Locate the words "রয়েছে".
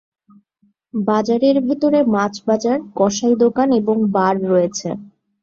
4.45-4.89